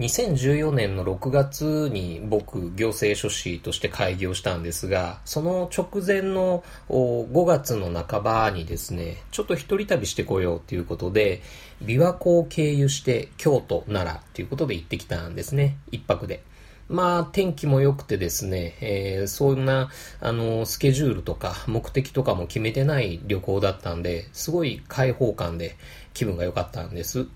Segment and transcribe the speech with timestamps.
[0.00, 11.42] 2014年の6月に僕、行政書士として開業したんですが、その直前の5月の半ばにですね、ちょっと一人旅してこようということで、
[11.84, 16.42] 琵琶湖を経由して京都、奈良ということで行ってきたんですね、一泊で。
[16.88, 25.76] まあ、天気も良くてですね、えー、そんな、あの、スケジュールとか目的とかも決めてない旅行だったんで、すごい開放感で
[26.14, 27.26] 気分が良かったんです。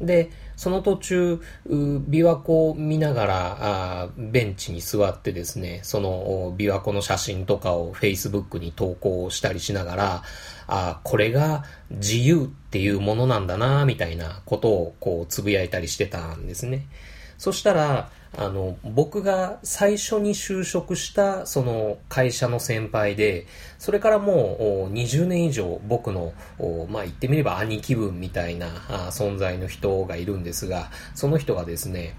[0.00, 3.56] で、その途中、琵琶湖を見ながら
[4.02, 10.22] あ、ベンチに座ってですね、その琵琶湖の写真とかを Facebook に投稿したりしながら、
[10.66, 16.86] あこれが自由っていうものなんだな、みたいなことをこうつぶやいたりしてたんですね。
[17.38, 23.46] そしたら、あの、僕が最初に就職したその会社の先輩で、
[23.78, 26.32] それからもう20年以上僕の、
[26.90, 28.68] まあ言ってみれば兄貴分みたいな
[29.10, 32.14] 存在の人がいるんですが、その人がですね、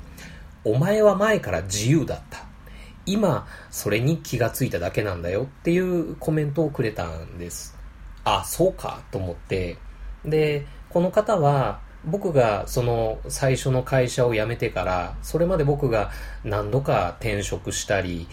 [0.64, 2.46] お前は前から自由だった。
[3.06, 7.76] 今、それに気がついただけなんだよっていうコメントをくれたんです。
[8.23, 9.78] あ、そうかと思って、
[10.26, 16.11] で、この方は、僕がその最初の会社を辞めてから、それまで僕が
[16.45, 18.28] 何度か転職したり、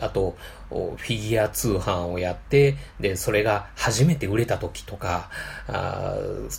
[0.00, 0.36] あと、
[0.70, 5.30] フィギュア通販をやって、で、それが初めて売れた時とか、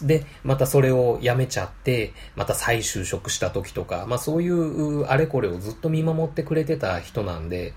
[0.03, 7.73] で、またそれを辞めちゃって、また再就職した時とか、まあそういうあれこれをずっと見守ってくれてた人なんで、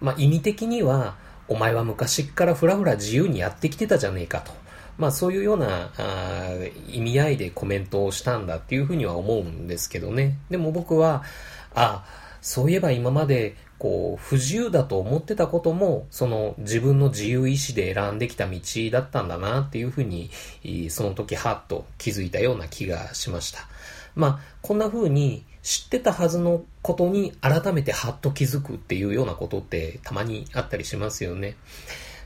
[0.00, 1.16] まあ意味的には、
[1.48, 4.61] お前は昔からふらふら自由にやってきてたじゃねえかと。
[5.02, 6.52] まあそういうようなあ
[6.88, 10.38] 意味合いでコメントをしたんだっていうふうには思うんですけどね。
[10.48, 11.24] でも僕は、
[11.74, 12.04] あ、
[12.40, 18.60] そういえば今までこう不自由だと思ってたこともその自分の自由意志で選んできた道
[18.92, 20.30] だったんだなっていうふうに
[20.88, 23.66] その時ハッと気づいたような気がしました。
[24.14, 31.56] まあこんな風に知ってたはずのことに改めてハッと気づくっていうようなことってたまにあったりしますよね。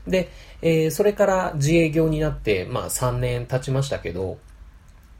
[0.07, 0.29] で、
[0.61, 4.37] えー、それから自営業になって、まあ3年経ちましたけど、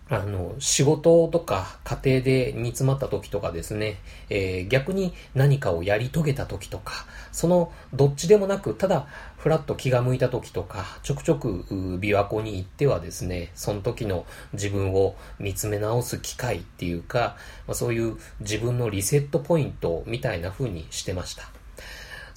[0.09, 3.97] あの、仕事とか家庭で煮詰まった時とかですね、
[4.29, 17.35] えー、逆に何かをやり遂げた時とか、そのどっちでもなく、ただふらっと気が向いた時とか、ちょくちょく琵琶湖に行ってはですね、その時の自分を見つめ直す機会っていうか、
[17.67, 21.49] まあ、そういう自分のリセットポイントみたいな風にしてました。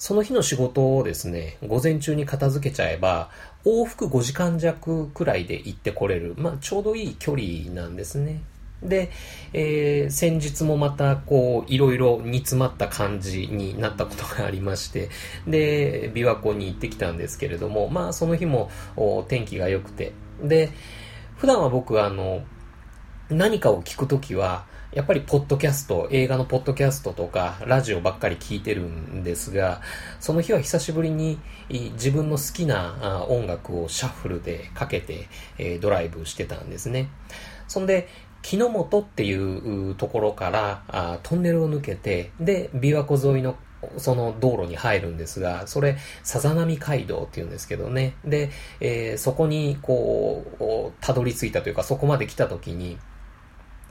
[0.01, 3.29] その日の仕事をですね、午前中に片付けちゃえば、
[3.63, 8.41] 往復5時間弱くらいで行ってこれる、まあ、ちょうどいい距離なんですね。
[8.81, 9.11] で、
[9.53, 15.09] えー、先日もまた、こう、いろいろ煮詰まった感じになったことがありまして、
[15.45, 18.71] で、琵琶湖に行ってきたんですけれども、まあ、その日も
[19.27, 20.13] 天気が良くて、
[20.43, 20.71] で、
[21.37, 22.41] 普段は僕は、あの、
[23.29, 29.79] 何かを聞くときは、やっぱりポッドキャスト、映画のポッドキャストとか、ラジオばっかり聞いてるんですが、
[30.19, 37.07] その日は久しぶりに自分の好きな音楽をシャッフルでかけて、えドライブしてたんですね。
[37.69, 38.09] そんで、
[38.41, 43.55] 木の本っていうところからあトンネルを抜けて、で、琵琶湖沿いの
[43.95, 48.15] その道路に入るんですが、それ、さざ波街道っていうんですけどね。
[48.25, 52.97] で、えー、そこに、こう、たどり着いたというか、そこまで来た時に、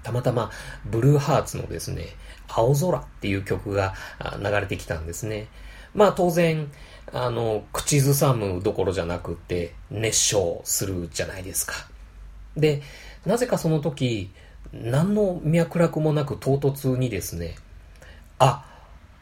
[0.03, 0.51] たまたま、
[0.85, 2.09] ブルーハーツのですね、
[2.49, 3.95] 青空っていう曲が
[4.43, 5.49] 流れてきたんですね。
[5.95, 6.71] まあ当然、
[7.13, 11.75] あの、口ずさむどころじゃなくて、熱唱するじゃないですか。
[12.57, 12.83] で、
[13.27, 14.31] なぜかその時、
[14.73, 17.57] 何の脈絡もなく唐突にですね、
[18.39, 18.65] あ、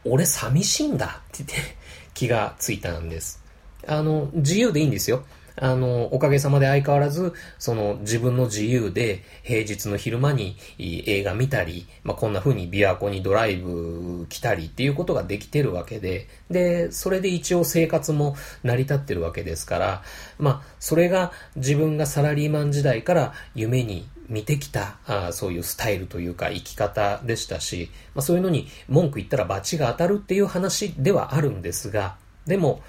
[0.05, 1.75] 俺寂しいんだって言って
[2.13, 3.43] 気がついたんです。
[3.87, 5.23] あの、自由でいいんですよ。
[5.61, 20.01] あの、おかげさまで相変わらず、その自分の自由で平日の昼間に映画見たり、まあ、こんな風に琵琶湖にドライブ来たりっていうことができてるわけで、で、それで一応生活も成り立ってるわけですから、
[20.37, 32.81] まあ、それが自分がサラリーマン時代から夢に見てきたあそういうスタイルというか生き方でしたし、まあ、そういうのに文句言ったら罰が当たるっていう話ではあるんですが、でも、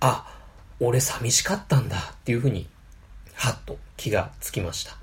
[0.00, 0.33] あ、
[0.80, 2.66] 俺寂しかったんだっていうふうに、
[3.34, 4.96] はっと気がつきました。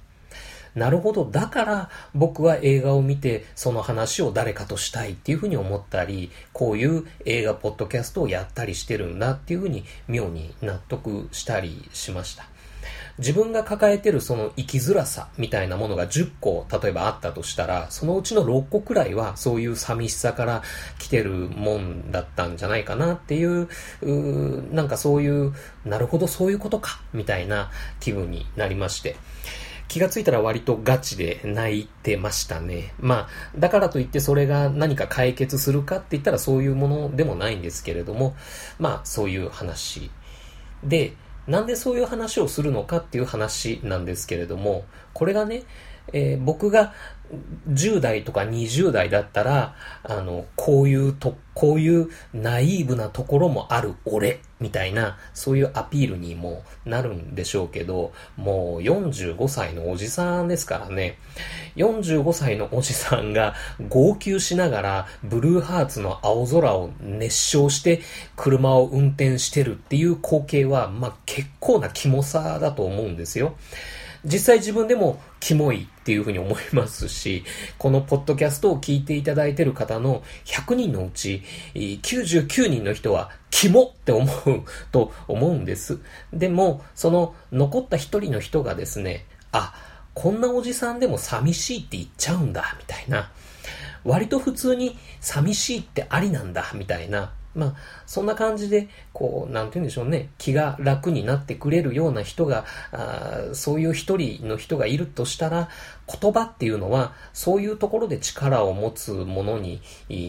[0.76, 1.26] なるほど。
[1.26, 12.46] だから僕は映画を見てその話を誰かとしたいっていうふうに思ったり、こういう映画ポッドキャストをやったりしてるんだっていうふうに妙に納得したりしました。
[13.18, 20.64] 自分が抱えてるその生きづらさみたいなものが10個例えばあったとしたら、そのうちの6個くらいはそういう寂しさから
[21.00, 23.68] 来てるもんだったんじゃないかなっていう、
[24.02, 25.54] うなんかそういう、
[25.86, 29.16] なるほどそういうことか、みたいな気分になりまして。
[29.92, 32.94] 気がついたら割とガチで泣いてましたね。
[33.02, 38.34] まあ、だからといってそれが何か解決するかって言ったらそういうものでもないんですけれども、
[38.80, 40.10] まあ、そういう話。
[40.82, 41.14] で、
[41.48, 45.64] なんでそういう話をするのかっていう話なんですけれども、これがね、
[46.14, 46.94] えー、僕が
[47.70, 61.18] 10代とか20代だったら、あの、こういうと、こういうナイーブなところもある俺、みたいな、そういうアピールにもなるんでしょうけど、もう45歳のおじさんですからね、
[61.76, 63.56] 45歳のおじさんが
[63.90, 68.02] 号泣しながら、ブルーハーツの青空を熱唱して
[68.36, 73.56] 車を運転してるっていう光景は、まあ結構なキモさだと思うんですよ。
[74.24, 77.44] 実際自分でもキモいっていうふうに思いますし、
[77.78, 81.42] このポッドキャストを聞いていただいている方の100人のうち
[81.74, 86.00] 99人の人はキモって思うと思うんです。
[86.34, 89.74] でも、その残った1人の人がですね、あ、
[90.14, 93.32] こんなおじさんでも寂しいって言っちゃうんだ、みたいな。
[94.04, 97.32] 割と普通に寂しいってありなんだ、みたいな。
[97.54, 97.76] まあ、
[98.06, 105.70] そんな感じで、こう、なんて言うんでしょうね、気が楽になってくれるような人が、あそういう一人の人がいるとしたら、
[106.08, 109.82] 言葉っていうのは、そういうところで力を持つものに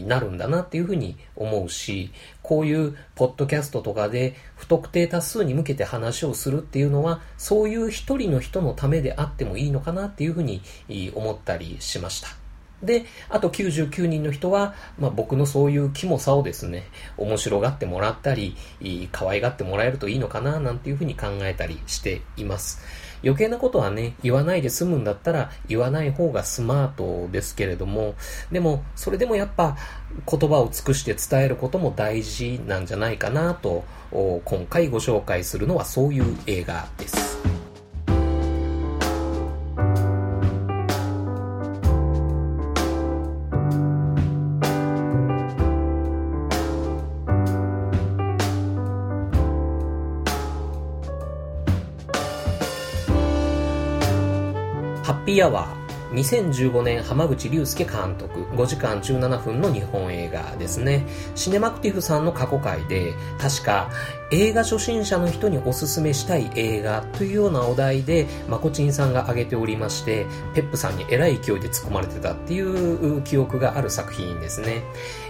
[0.06, 10.62] なるんだなっていうふうに思うし、こういうポッドキャストとかで不特定多数に向けて話をするっていうのは、そういう一人の人のためであってもいいのかなっていうふうに
[11.14, 12.41] 思ったりしました。
[12.82, 16.84] で、あと99人の人は、まあ、僕のそういうキモさをですね、
[17.16, 18.56] 面白がってもらったり、
[19.12, 22.80] 可愛がってもらえるといいのかな、なんていうふうに考えたりしています。
[23.24, 28.14] 余計なことはね、言わないで済むんだったら言わない方がスマートですけれども、
[28.50, 29.76] でも、それでもやっぱ
[30.28, 37.61] 言葉を尽くして伝えることも大事なんじゃないかなと、今回ご紹介するのはそういう映画です。
[55.32, 61.06] ピーアワー2015年浜口竜介監督5時間17分の日本映画ですね。
[61.34, 63.88] シネマクティフさんの過去回で確か
[64.32, 70.24] 映画初心者の人におすすめしたい映画というようなお題でまこちんさんが挙げておりまして
[70.54, 74.84] ペップさんにえらい勢いで突っ込まれてたっていう記憶がある作品ですね。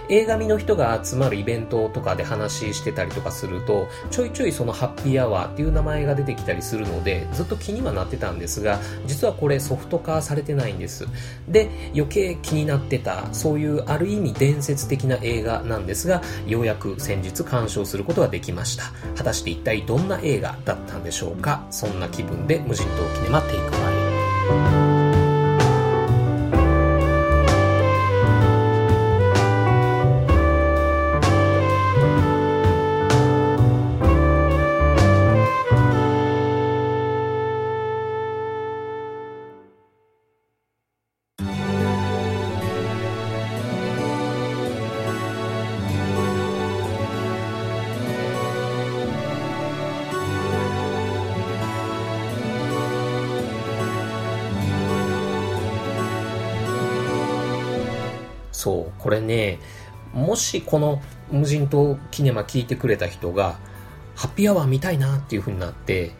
[0.09, 11.07] 映画見の人が集まるイベントとかで話してたりとかすると、ちょいちょいそのハッピーアワーっていう名前が出てきたりするので、ずっと気にはなってたんですが、実はこれソフト化されてないんです。
[11.47, 18.92] で、余計気になってた、そういうある意味伝説的な映画なんですが、ようやく先日鑑賞することができました。
[19.15, 21.65] 果たして一体どんな映画だったんでしょうか？
[21.71, 24.82] そんな気分で無人島キネマテイクワイ。
[58.63, 59.59] そう、これね、
[60.13, 63.59] もしこの無人島キネマ聞いてくれた人が、
[64.15, 66.11] ハッピーアワー見たいなっていう風になって、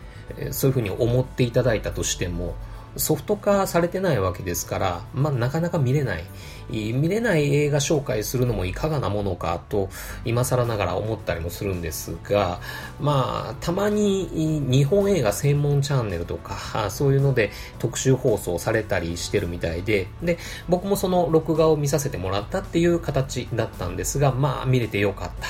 [0.51, 2.55] そういう風に思っていただいたとしても、
[2.95, 6.23] ソフト化されてないわけですから、まあ、なかなか見れない。
[6.69, 9.89] 見れない映画紹介するのもいかがなものかと、
[10.25, 12.59] 今更ながら思ったりもするんですが、
[12.99, 20.37] まあ、たまに日本映画専門チャンネルとか、そういうので特集放送されたりしてるみたいで、で、
[20.69, 25.47] 僕もその録画を見させてもらったっていう形だったんですが、まあ、見れてよかった。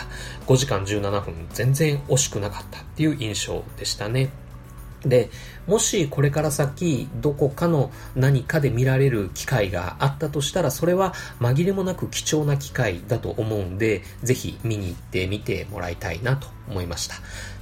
[0.47, 4.42] 5時間17分、全然惜しくなかったっていう印象でしたね。
[5.05, 5.29] で、
[5.67, 17.15] もしこれから先どこかの何かで見られる機会があったとしたらそれは紛れもなく貴重な機会だと思うんでぜひ見に行ってみてもらいたいなと思いました。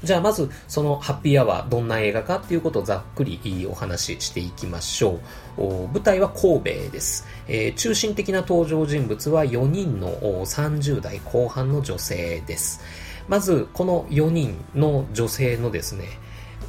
[0.04, 5.20] じゃあまずそのハッピーアワーどんな映画かっていうことをざっくりお話ししていきましょ
[5.58, 5.62] う。
[5.94, 10.12] 舞台は神戸です、えー、中心的な登場人物は4人の
[10.46, 12.82] 30代後半の女性です。
[13.28, 16.06] まずこの4人の女性のですね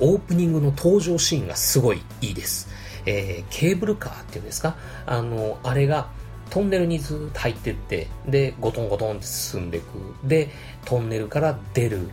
[0.00, 2.68] オープニングの登場シーンがすごいいいです。
[3.06, 4.76] えー、ケーブルカーっていうんですか？
[5.06, 6.10] あの、あれが、
[6.52, 9.86] トンネルにずっと入ってって、で、ゴトンゴトンって進んでいく。
[10.28, 10.50] で、
[10.84, 12.10] トンネルから出る。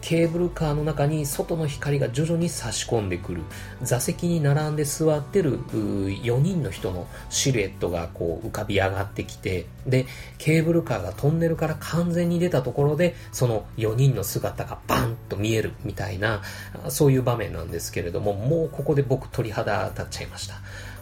[0.00, 3.42] ケーブルカーの中に外の光が徐々に差し込んでくる。
[3.82, 10.06] 座席に並んで座ってる4人の人のシルエットがこう浮かび上がってきて、で、
[10.38, 16.42] ケーブルカーがトンネルから完全に出たところで、その4人の姿がバンと見えるみたいな、
[16.90, 20.54] そういう場面なんですけれども、もうここで僕鳥肌立っちゃいました。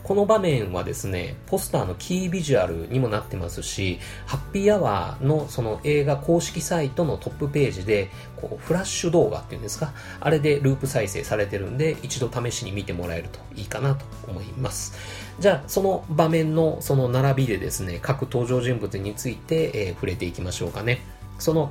[0.03, 14.95] この場面はですね、ポスターのキービジュアルにもなってますし、ハッピーアワーのその映画公式サイトのトップページで、こうフラッシュ動画っていうんですか、あれでループ再生されてるんで、一度試しに見てもらえるといいかなと思います。
[15.39, 21.01] じゃあ、その場面のその並びでですね、各登場人物について、えー、触れていきましょうかね。
[21.39, 21.71] その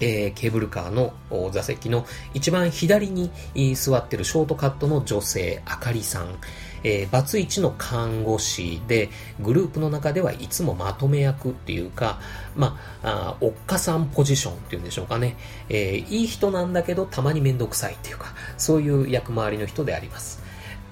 [0.00, 1.12] えー、ケーブルカーの
[1.52, 2.04] 座席の
[2.34, 3.30] 一番左に
[3.76, 6.36] 座ってるショートカットの女性、あかりさん。
[6.84, 9.10] えー、バツイチの看護師で、
[9.40, 12.20] グループの中ではいつもまとめ役っていうか、
[12.54, 15.36] まあ、あおっかさんポジションっていうんでしょうかね。
[15.68, 20.44] えー、いい人なんだけどたまにめんどくさいっていうか、そういう役回りの人であります。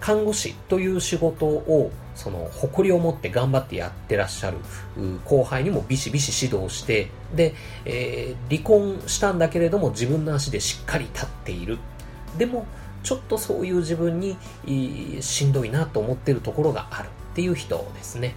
[0.03, 4.57] 看護師という仕事をその誇りを持って頑張ってやってらっしゃる
[5.25, 11.79] 後輩にもビシビシ指導してで、えー、離婚したんだけれども自分の足でしっかり立っている
[12.37, 12.67] でも
[13.03, 14.37] ちょっとそういう自分に
[15.21, 18.35] しんどいなと思ってるところがあるっていう人ですね、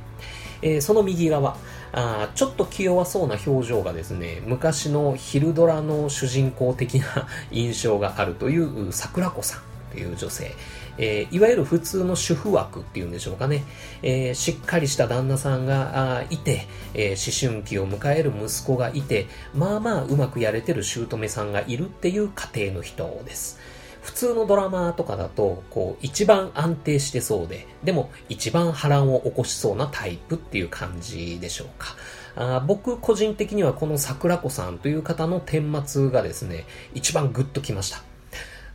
[0.62, 1.57] えー、その右側
[1.91, 10.51] あちょっと気弱そうな表情がですね昔の昼ドラの主人公的な 印象があるという桜子さんという女性。
[10.98, 13.65] えー、いわゆる普通の主婦枠っていうんでしょうかね、
[14.01, 23.60] えー、しっかりした旦那さんがいて、えー、思春期を迎える息子がいて、まあまあうまくやれてる姑さんがいるっていう家庭の人です。
[24.05, 31.95] 普通のドラマとかだと、こう、一番安定してそうで、でも一番波乱を起こしそうなタイプっていう感じでしょうか。
[32.35, 38.03] あ僕個人的にはこの桜子さんという方の顛末がですね、一番グッときました。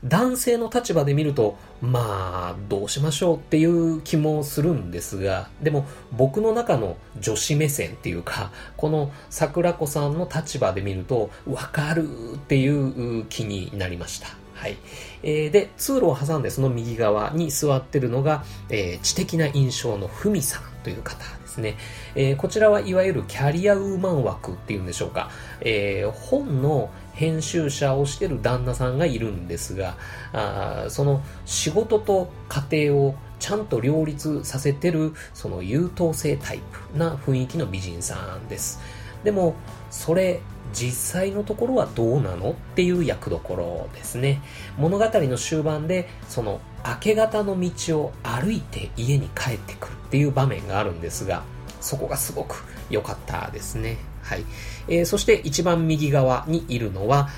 [0.02, 14.40] 男性の立場で見ると、まあ、どうしましょうっていう気もするんですが、でも僕の中の女子目線っていうか、この桜子さんの立場で見ると、わかるっていう気になりました。
[14.54, 14.76] はい。
[15.22, 21.76] えー、で、通路を挟んでその右側に座ってるのが、えー、知的な印象のふみさんという方ですね。
[22.14, 25.30] えー、こちらはいわゆるキャリアウーマン枠っていうんでしょうか。
[25.60, 29.96] えー、本の編集者をしてる旦那さんがいるんですが、
[30.32, 36.60] あその仕事と家庭をちゃんと両立させてる、その優等生タイ
[36.92, 38.80] プな雰囲気の美人さんです。
[39.24, 39.54] でも、
[39.90, 40.40] それ、
[40.72, 44.42] 実際のところはどうなのっていう役どころですね。
[44.78, 51.42] 物語の終盤で、その明け方の道を歩いて家に帰ってくるっていう場面があるんですが、
[51.80, 53.98] そこがすごく良かったですね。
[54.22, 54.44] はい。
[54.88, 57.28] えー、そして一番右側にいるのは、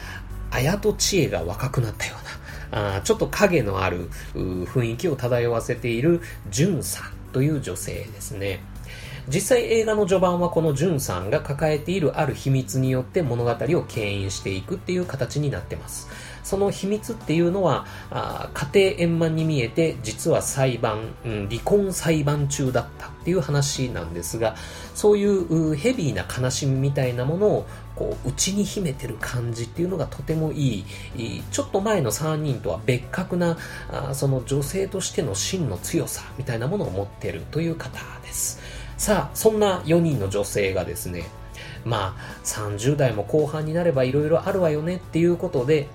[0.51, 2.15] 綾と知恵が若くなったよ
[2.71, 6.21] うな、あちょっと影のある雰囲気を漂わせている
[6.51, 8.61] ジュンさんという女性ですね。
[9.29, 16.09] 実際映画の序盤はこのジュンさんが抱えているある秘密によって物語を牽引していくっていう形になってます。
[16.43, 24.57] その秘密っていうのは、あ家庭円満に見えて、実は裁判、うん、離婚裁判中だったっていう話なんですが、
[24.95, 30.85] そういうヘビーな悲しみみたいなものをこう内に秘めてる感じっていうのがとてもい
[31.17, 33.59] いちょっと前の3人とは別格な
[33.91, 38.61] あその女性としての真の強さみたいなものを持ってるという方です
[39.03, 41.25] さあそんな4人の女性がですね
[41.85, 45.89] まあ30代も後半になればいろいろあるわよねっていうことで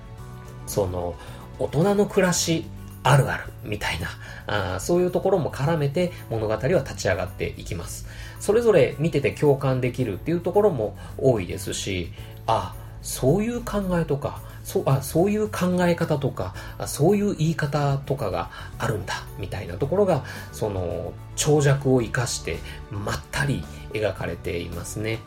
[0.66, 1.14] その
[1.58, 2.66] 大人の暮らし
[3.02, 3.98] あるあるみたい
[4.46, 8.06] なあそういうところも絡めて物語は立ち上がっていきます。
[8.40, 12.12] それぞれ見てて共感できるっていうところも多いですし
[12.46, 16.54] あそういう考えとかそあそういう考え方とか
[16.86, 22.58] そういう言い方とかがあるんだみたいなところがその長尺を生かして
[22.90, 23.64] まったり
[23.94, 25.20] 描かれていますね。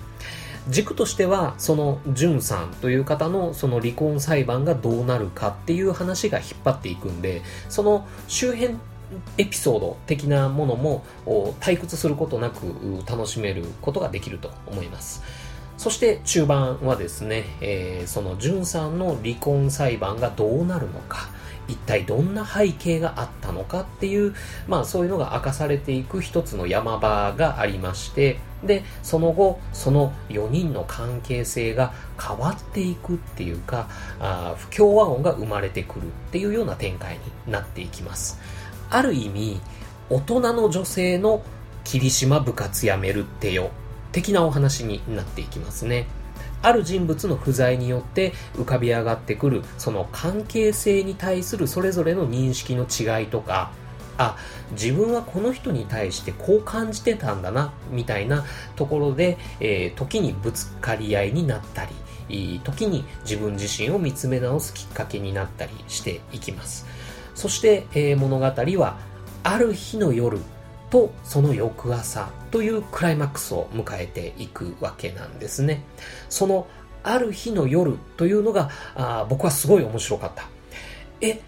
[0.69, 8.75] 軸としては、その、ジュンさんという方のその離婚裁判がどうなるかっていう話が引っ張っていくんで、その周辺
[9.37, 11.03] エピソード的なものも
[11.59, 12.75] 退屈することなく
[13.09, 15.23] 楽しめることができると思います。
[15.77, 21.29] そして中盤はですね、えー、そのジュンさんの離婚裁判がどうなるのか、
[21.71, 24.35] 一体どんな背景があったのかっていう、
[24.67, 33.87] まあそういうのが明かされていく一つの山場がありまして、で、その後、その4人の関係性が変わっていくっていうか、
[34.19, 38.39] あ不協和音が生まれてくるっていうような展開になっていきます。
[38.89, 39.61] ある意味、
[40.09, 41.41] 大人の女性の
[41.83, 43.71] 霧島部活やめるってよ
[44.11, 46.07] 的なお話になっていきますね。
[46.61, 53.71] ある人物の不在によって浮かび上がってくるその関係性に対するそれぞれの認識の違いとか
[54.17, 54.37] あ
[54.71, 66.85] 自分はこの人に対してこう感じてたんだなみたいなところで、えー、時にぶつかり合いになったり時に自分自身を見つめ直すきっかけになったりしていきます。
[67.35, 68.97] そして、えー、物語は
[69.43, 70.39] ある日の夜
[70.91, 75.81] とその翌朝というクライマックスを迎えていくわけなんですね。
[76.29, 76.67] その
[77.03, 80.43] ある日の夜というのがあ僕はすごい面白かった。
[81.19, 81.39] え、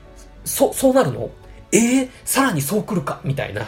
[0.46, 1.30] そ、そうなるの？
[1.72, 3.20] えー、さらにそう来るか？
[3.24, 3.68] みたいな。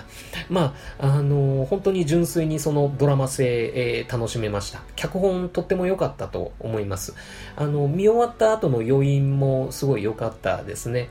[0.49, 4.81] まあ、あのー、本当に純粋にそのドラマ性、えー、楽しめました。
[4.95, 7.15] 脚本とっても良かったと思います。
[7.55, 11.09] あの、見終わった後の余韻もすごい良かったですね。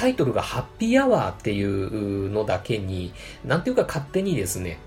[0.00, 3.12] タイトルがハッピーアワーっていうのだけに、
[3.44, 4.78] なんていうか勝手にですね、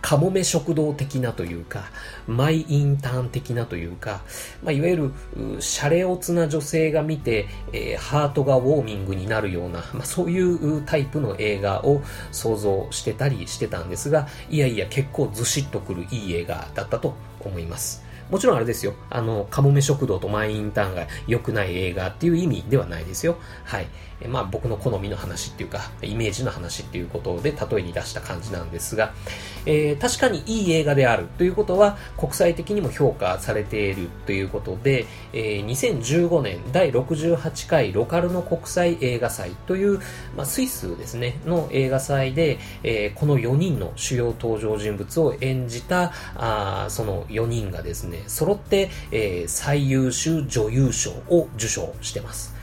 [0.00, 1.90] かもめ食堂的なというか、
[2.26, 4.22] マイインターン的なというか、
[4.62, 12.00] まあ、いわゆる、シャレオツな女性が見て、えー、ハートがウォーミングになるような、まあ、そういうタイプの映画を
[12.32, 18.02] 想像してたりしてたんですが、いやいや結構ずしっとくるいい映画だったと思います。
[18.30, 18.94] もちろんあれですよ。
[19.10, 23.36] あの、かもめ食堂とマイインターンが良くない映画っていう意味ではないですよ。
[23.64, 23.88] はい。
[24.28, 29.12] まあ僕の好みの話っていうか、イメージの話っていうことで例えに出した感じなんですが、
[29.66, 39.98] えー、確かにいい映画であるということは国際的にも評価されているということで、えー、2015年第68回ロカルの国際映画祭という、
[40.36, 52.54] まあ、スイスですね、の映画祭で、えー、この4人の主要登場人物を演じた、あその4人がですね、揃って、えー、最優秀女優賞を受賞してます。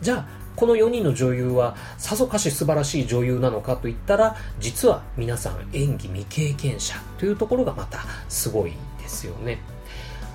[0.00, 9.58] じゃあ、この4人の女優はさぞかし素晴らしい女優なのかといったら実は皆さん演技未経験者というところがまたすごいですよね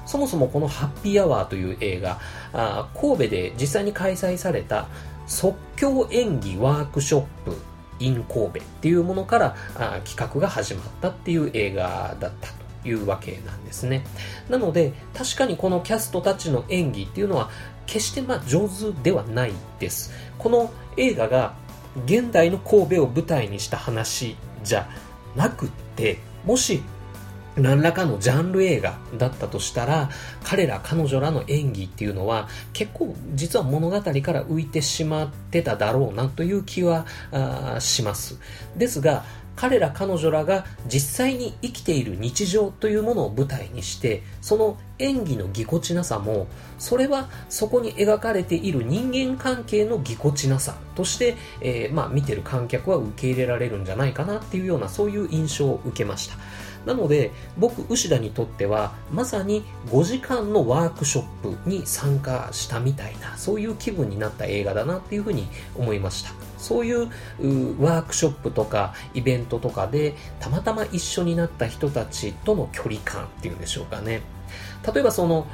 [0.05, 2.19] そもそもこの「ハッピーアワー」という映画
[2.53, 4.87] あ神戸で実際に開催された
[5.27, 7.55] 即興演技ワークショップ
[7.99, 12.47] in 神戸っていうものからあ企画が始まったっていう映画だった
[12.83, 14.05] というわけなんですね。
[14.49, 17.49] なので、確かにこのキャストたちの演技っていうのは
[17.89, 20.11] 決してま上手ではないです。
[20.37, 21.55] この映画が
[22.05, 24.87] 現代の神戸を舞台にした話じゃ
[25.35, 26.83] なくって、もし
[27.57, 30.09] 何らかのジャンル映画だったとしたら
[30.43, 37.05] 彼ら彼女らの演技っていうのは結構実は物語から浮いてしまってただろうなという気は
[37.79, 38.39] します
[38.77, 39.25] ですが
[39.59, 56.37] 彼ら彼女らが実際に生きている日常というものを舞台にしてその演技のぎこちなさもそれはそこに描かれている人間関係のぎこちなさとして、えー、まあ、見てる観客は受け入れられるんじゃないかなっていうようなそういう印象を受けました。
[56.85, 61.25] なので僕牛田にとってはまさに5時間のワークショッ
[61.63, 66.48] プに参加したみたいなそういう気分になった映画だなっていうふうに思いました。
[66.59, 67.07] そういう
[67.81, 74.21] ワークショップとかイベントとかでたまたま一緒になった人たちとの距離感っていうんでしょうかね。
[74.93, 75.47] 例えばその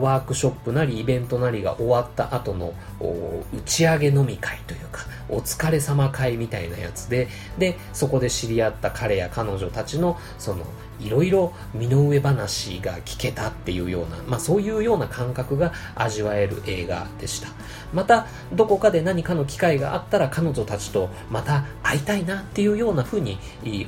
[0.00, 10.64] ワークショップなりイベントなりが終わった後の打ち上げ飲み会というかお疲れ様会みたいなやつででそこで知り合った彼や彼女たちのその
[11.00, 17.48] いろいろ身の上話が聞けたっていうような、まあそういうような感覚が味わえる映画でした。
[17.92, 23.38] また、どこかで何かの機会があったら彼女たちとまた会いたいなっていうような風に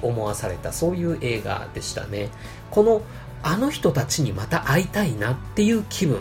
[0.02, 2.30] 思わされた、そういう映画でしたね。
[2.70, 3.02] この、
[3.42, 6.20] あの人たちにまた会いたいなっていう気分。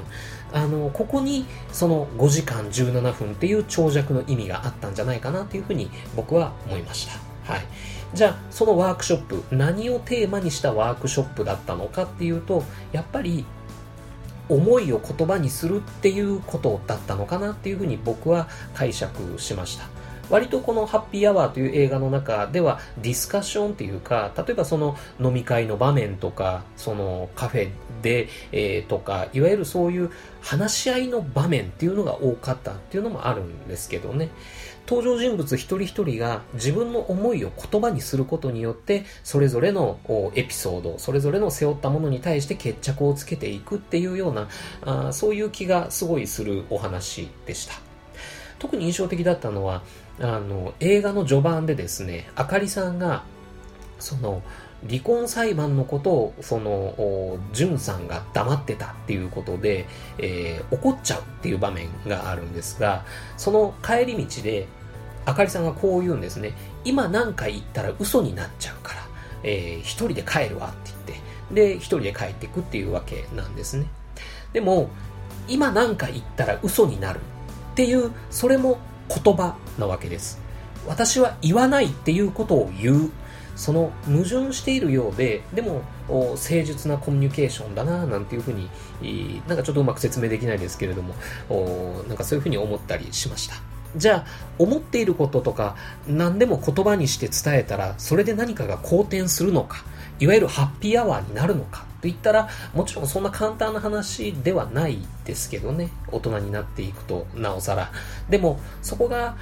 [0.53, 7.53] あの、ここにその5時間17分っていう長尺の意味があったんじゃないかなっていうふうに僕は思いました。
[7.53, 7.65] はい。
[8.13, 13.45] じゃあ、そのワークショップ、何をテーマにしたワークショップだったのかっていうと、やっぱり、
[14.49, 19.85] 思いを言葉にするっていうことだったのかなっていうふうに僕は解釈しました。
[20.31, 27.69] 割とこのハッピーアワーという映画の中ではディスカッションっていうか、例えばその飲み会の場面とか、そのカフェ
[28.01, 30.09] で、えー、とか、いわゆるそういう
[30.41, 34.29] 話し合いの場面っていうのが多かったっていうのもあるんですけどね。
[34.87, 39.99] 登場人物一人一人が自分の思いを言葉にすることによってそれぞれの
[40.35, 44.49] エピソードそれぞれの背負ったものに対して決着をつけていくっていうような
[44.83, 47.75] あそういう気がすごいするお話でした
[48.59, 49.81] 特に印象的だったのは
[50.21, 53.23] あの映画の序盤でですねあかりさんが
[53.99, 54.41] その
[54.87, 63.05] 離婚裁判のことをその潤さんが黙ってたっていうことで、えー、怒っちゃうっていう場面があるんですが
[63.37, 64.67] その帰り道で
[65.25, 66.53] あかりさんがこう言うんですね
[66.83, 69.11] 今何か言ったら嘘になっちゃうから
[69.43, 73.87] えー、一人で帰るわって言って、で、一人で帰っていくっていうわけなんですね。
[74.53, 74.89] でも、
[75.47, 78.79] 今なんか言ったら嘘になるっていう、それも
[79.23, 80.39] 言葉なわけです。
[80.87, 83.11] 私は言わないっていうことを言う。
[83.53, 91.13] その矛盾しているようで、でも誠実なコミュニケーションだななんていうふうに、なんかちょっとうまく説明できないですけれども、
[92.07, 93.55] なんかそういうふうに思ったりしました。
[93.97, 94.25] じゃあ、
[94.57, 95.75] 思っていることとか、
[96.07, 99.83] 何でも言葉にして伝えたら、それで何かが好転するのか、
[100.19, 105.91] いわゆるハッピーアワーになるのか、と言ったら、もちろんそんな簡単な話ではないですけどね。
[106.11, 107.91] 大人になっていくと、なおさら。
[108.29, 109.35] でも、そこが、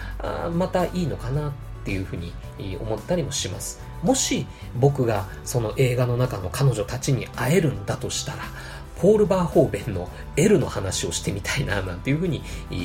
[0.53, 1.51] またいいのかなっ
[1.85, 2.33] ていうふうに
[2.81, 3.79] 思ったりもします。
[4.03, 4.45] もし
[4.79, 8.39] 僕がその映画の中の彼女たちに会えるんだとしたら、
[9.01, 12.43] ポール・バーホーベンの L の話をしてみたいななんていうふうに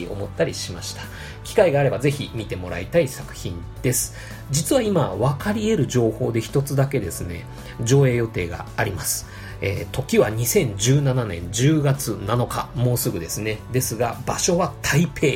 [0.09, 1.03] 思ったりしました。
[1.43, 4.15] 機会があればぜひ見てもらいたい作品です。
[4.51, 7.45] 実は今分かり得る情報で一つだけですね、
[7.83, 9.27] 上映予定があります。
[9.67, 13.61] えー、時は2017年10月7日、もうすぐですね。
[13.73, 15.27] ですが、場所は台北。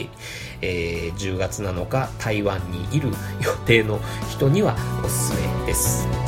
[0.60, 3.08] えー、10月7日、台湾にいる
[3.40, 3.98] 予定の
[4.30, 6.27] 人にはおすすめです。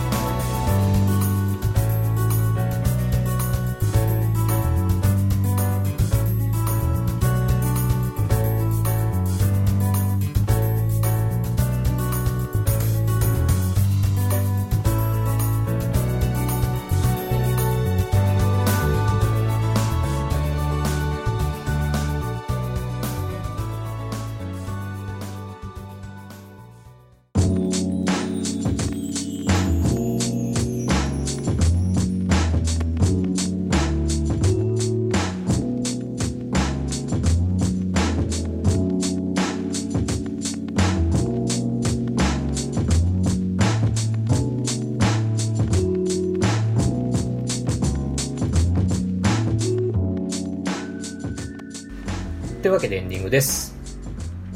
[52.81, 53.75] けでエンディングです。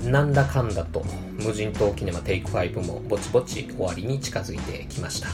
[0.03, 1.05] なんだかんだと
[1.43, 5.29] 無人島キネマテイク5もぼちぼち終わりに近づいてきました。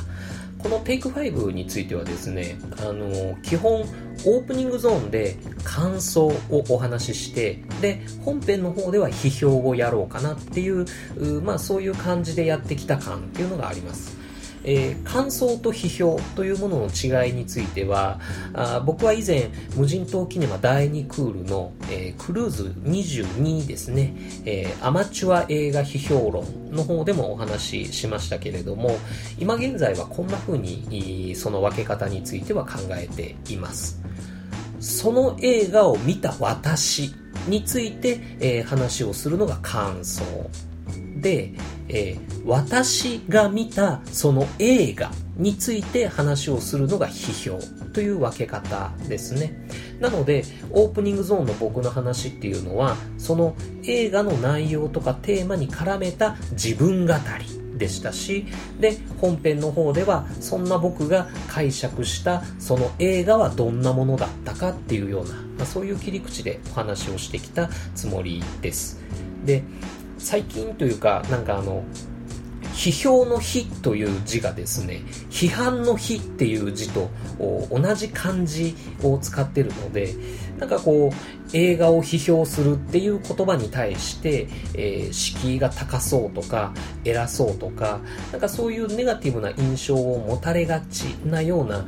[0.59, 10.85] このテイク5についてはですね、あの、基本オープニングゾーンで感想をお話しして、で、本編の方では批評をやろうかなっていう、
[11.17, 14.20] うまあそういう感じでやってきた感っていうのがあります。
[14.65, 18.21] えー、感想と批評というものの違いについては
[18.53, 28.99] あ僕は以前無人島キネマ第2クールの、えー、クルーズ22ですね、えー、アマチュア映画批評論の方でもお話ししましたけれども
[29.39, 34.01] 今現在はこんな風にその分け方については考えています。
[34.81, 37.15] その映画を見た私
[37.49, 40.25] について、え、話をするのが感想
[41.17, 41.53] で、
[41.93, 47.59] えー、私が見たその映画について話をするのが批評
[47.93, 49.67] という分け方ですね。
[49.99, 58.47] なので、オープニングゾーンの僕の話っていうのは、その映画の内容とかテーマに絡めた自分語りでしたし、
[58.79, 69.01] で、本編の方では、そんな僕が解釈したその映画はどんなものだったかっていうような、まあ、そういう切り口でお話をしてきたつもりです。
[69.45, 69.65] で、
[70.21, 71.83] 最近というか、なんかあの、
[72.75, 80.15] 批評の日という字がですね、批判の日っていう字と同じ漢字を使ってるので、
[80.59, 86.73] なんかこう、映画を批評するっていう言葉に対して、えー、敷居が高そうとか、
[87.05, 91.85] 偉そうとか、なんかそういうネガティブな印象を持たれがちなような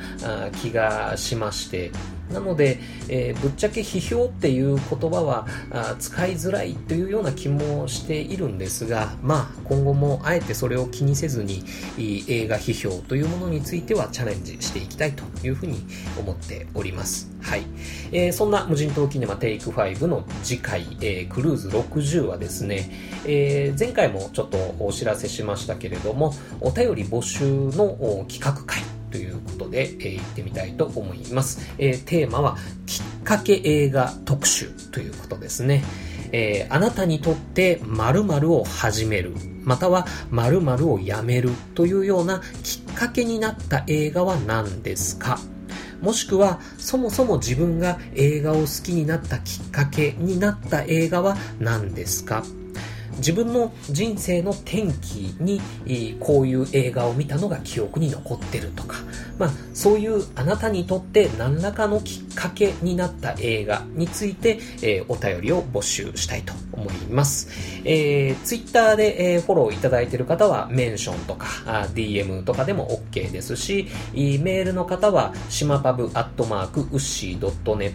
[0.61, 1.93] 気がしまして、
[2.33, 11.65] なので、えー、ぶっちゃけ批評っていう言葉はあ使いづらいというような気もしているんですが、まあ、今後もあえてそれを気にせずに
[11.99, 15.79] 映画批評というものについてはチャレンジしていきたいというふうに
[16.19, 17.31] 思っております。
[17.43, 17.65] はい。
[18.13, 22.91] えー、そんな無人島キネマテイク5の次回、えー、クルーズ60はですね、
[23.27, 27.45] えー、前回もちょっとお知らせしましたけれども、お便り募集
[27.77, 28.81] の企画会
[29.13, 31.61] ということで、えー、行ってみたいと思います。
[31.79, 35.85] えー、テーマは、きっかけ映画特集ということですね。
[36.33, 45.39] えー、あなたにとって〇〇を始める、または〇〇をやめるというようなきっかけになった映画は何ですか？
[46.01, 52.43] もしくは、そもそも自分が映画を好きになったきっかけになった映画は何ですか？
[53.19, 55.61] 自分の人生の転機に、
[56.21, 58.97] こういう映画を見たのが記憶に残ってるとか、
[59.39, 67.49] まあ、そういうあなたにとって何らかのきっかけになった映画について、えー、お便りを募集したいと思います。
[67.85, 77.93] えー、ツイッターで、えー、フォローいただいている方はメンションとかあ DM とかでも OK ですし、メールの方はしまパブアットマークウッシー .net